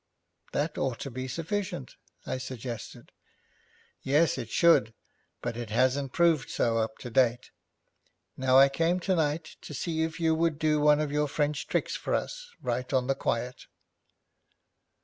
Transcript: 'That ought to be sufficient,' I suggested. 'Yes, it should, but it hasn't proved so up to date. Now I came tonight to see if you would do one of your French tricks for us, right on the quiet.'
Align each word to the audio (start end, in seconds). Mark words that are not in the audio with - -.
'That 0.53 0.79
ought 0.79 0.99
to 0.99 1.11
be 1.11 1.27
sufficient,' 1.27 1.95
I 2.25 2.39
suggested. 2.39 3.11
'Yes, 4.01 4.35
it 4.39 4.49
should, 4.49 4.95
but 5.43 5.55
it 5.55 5.69
hasn't 5.69 6.11
proved 6.11 6.49
so 6.49 6.79
up 6.79 6.97
to 7.01 7.11
date. 7.11 7.51
Now 8.35 8.57
I 8.57 8.67
came 8.67 8.99
tonight 8.99 9.57
to 9.61 9.75
see 9.75 10.01
if 10.01 10.19
you 10.19 10.33
would 10.33 10.57
do 10.57 10.79
one 10.81 10.99
of 10.99 11.11
your 11.11 11.27
French 11.27 11.67
tricks 11.67 11.95
for 11.95 12.15
us, 12.15 12.49
right 12.63 12.91
on 12.91 13.05
the 13.05 13.13
quiet.' 13.13 13.67